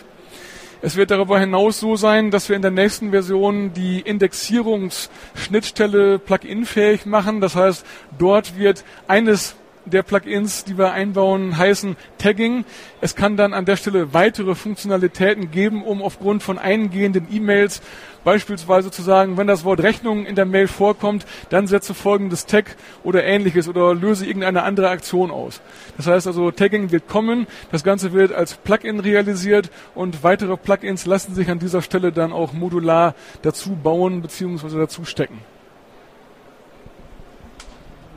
[0.80, 7.04] Es wird darüber hinaus so sein, dass wir in der nächsten Version die Indexierungsschnittstelle plugin-fähig
[7.04, 7.42] machen.
[7.42, 7.84] Das heißt,
[8.18, 9.56] dort wird eines
[9.86, 12.64] der Plugins, die wir einbauen, heißen Tagging.
[13.00, 17.82] Es kann dann an der Stelle weitere Funktionalitäten geben, um aufgrund von eingehenden E-Mails
[18.24, 22.76] beispielsweise zu sagen, wenn das Wort Rechnung in der Mail vorkommt, dann setze folgendes Tag
[23.02, 25.60] oder ähnliches oder löse irgendeine andere Aktion aus.
[25.98, 31.04] Das heißt also, Tagging wird kommen, das Ganze wird als Plugin realisiert und weitere Plugins
[31.04, 34.78] lassen sich an dieser Stelle dann auch modular dazu bauen bzw.
[34.78, 35.38] dazu stecken.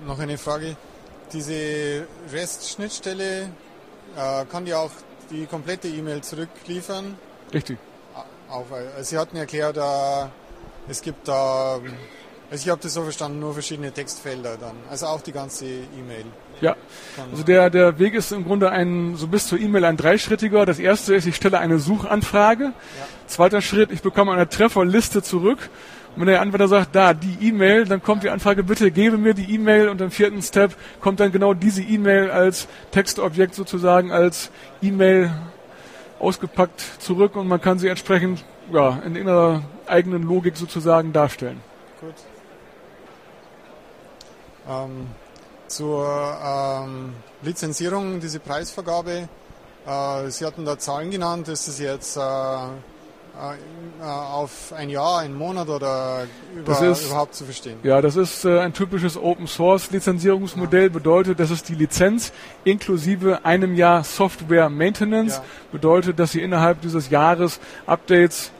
[0.05, 0.77] Noch eine Frage
[1.33, 3.49] diese REST-Schnittstelle
[4.15, 4.91] äh, kann die auch
[5.29, 7.15] die komplette E-Mail zurückliefern.
[7.53, 7.77] Richtig.
[8.49, 9.81] Auch, also Sie hatten erklärt, äh,
[10.89, 11.79] es gibt da,
[12.49, 14.75] also ich habe das so verstanden, nur verschiedene Textfelder dann.
[14.89, 16.25] Also auch die ganze E-Mail.
[16.61, 16.75] Ja,
[17.31, 20.65] also der, der Weg ist im Grunde ein, so bis zur E-Mail ein dreischrittiger.
[20.65, 22.63] Das erste ist, ich stelle eine Suchanfrage.
[22.63, 22.71] Ja.
[23.27, 25.69] Zweiter Schritt, ich bekomme eine Trefferliste zurück
[26.19, 29.53] wenn der Anwender sagt, da, die E-Mail, dann kommt die Anfrage, bitte gebe mir die
[29.53, 34.49] E-Mail und im vierten Step kommt dann genau diese E-Mail als Textobjekt sozusagen, als
[34.81, 35.31] E-Mail
[36.19, 41.61] ausgepackt zurück und man kann sie entsprechend ja, in ihrer eigenen Logik sozusagen darstellen.
[42.01, 42.15] Gut.
[44.69, 45.07] Ähm,
[45.67, 49.29] zur ähm, Lizenzierung, diese Preisvergabe,
[49.85, 52.19] äh, Sie hatten da Zahlen genannt, ist es jetzt äh,
[54.01, 56.25] auf ein Jahr, einen Monat oder
[56.55, 57.77] über, ist, überhaupt zu verstehen?
[57.83, 60.83] Ja, das ist äh, ein typisches Open Source Lizenzierungsmodell.
[60.83, 60.89] Ja.
[60.89, 62.31] Bedeutet, das ist die Lizenz
[62.63, 65.37] inklusive einem Jahr Software Maintenance.
[65.37, 65.43] Ja.
[65.71, 68.51] Bedeutet, dass Sie innerhalb dieses Jahres Updates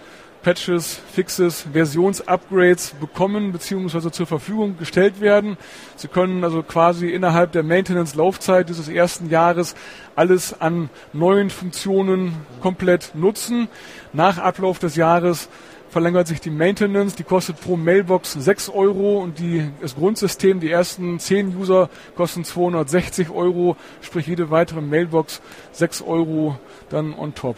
[0.47, 4.11] Patches, Fixes, Versionsupgrades bekommen bzw.
[4.11, 5.57] zur Verfügung gestellt werden.
[5.97, 9.75] Sie können also quasi innerhalb der Maintenance-Laufzeit dieses ersten Jahres
[10.15, 12.31] alles an neuen Funktionen
[12.61, 13.67] komplett nutzen.
[14.13, 15.49] Nach Ablauf des Jahres
[15.89, 20.71] verlängert sich die Maintenance, die kostet pro Mailbox 6 Euro und die, das Grundsystem, die
[20.71, 25.41] ersten 10 User kosten 260 Euro, sprich jede weitere Mailbox
[25.73, 26.57] 6 Euro
[26.89, 27.57] dann on top.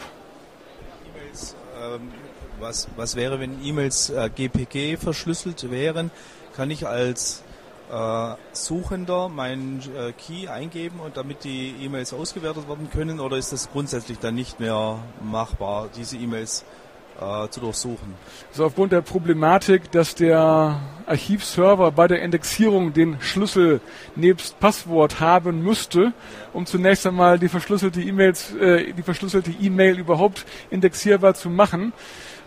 [1.80, 2.10] Ähm,
[2.60, 6.10] was, was wäre, wenn E-Mails äh, GPG verschlüsselt wären?
[6.54, 7.42] Kann ich als
[7.90, 13.52] äh, Suchender meinen äh, Key eingeben und damit die E-Mails ausgewertet werden können oder ist
[13.52, 16.64] das grundsätzlich dann nicht mehr machbar, diese E-Mails
[17.20, 18.14] äh, zu durchsuchen?
[18.50, 23.80] Also aufgrund der Problematik, dass der Archivserver bei der Indexierung den Schlüssel
[24.14, 26.12] nebst Passwort haben müsste,
[26.52, 31.92] um zunächst einmal die verschlüsselte E-Mails, äh, die verschlüsselte E-Mail überhaupt indexierbar zu machen,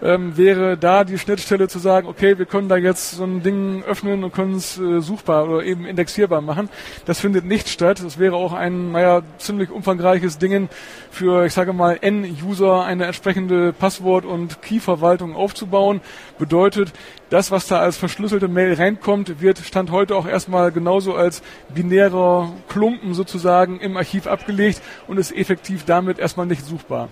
[0.01, 3.83] ähm, wäre da die Schnittstelle zu sagen, okay, wir können da jetzt so ein Ding
[3.83, 6.69] öffnen und können es äh, suchbar oder eben indexierbar machen.
[7.05, 8.01] Das findet nicht statt.
[8.03, 10.69] Das wäre auch ein, naja, ziemlich umfangreiches Ding
[11.11, 16.01] für, ich sage mal, N-User eine entsprechende Passwort- und Key-Verwaltung aufzubauen.
[16.37, 16.91] Bedeutet,
[17.29, 21.41] das, was da als verschlüsselte Mail reinkommt, wird Stand heute auch erstmal genauso als
[21.73, 27.09] binärer Klumpen sozusagen im Archiv abgelegt und ist effektiv damit erstmal nicht suchbar.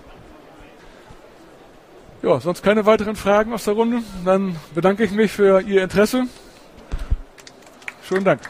[2.24, 4.04] Ja, sonst keine weiteren Fragen aus der Runde.
[4.24, 6.26] Dann bedanke ich mich für Ihr Interesse.
[8.08, 8.42] Schönen Dank.